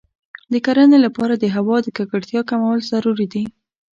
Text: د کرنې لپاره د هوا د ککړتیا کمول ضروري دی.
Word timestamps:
د 0.51 0.53
کرنې 0.65 0.97
لپاره 1.05 1.33
د 1.37 1.45
هوا 1.55 1.77
د 1.83 1.87
ککړتیا 1.97 2.41
کمول 2.49 2.79
ضروري 2.91 3.27
دی. 3.33 3.43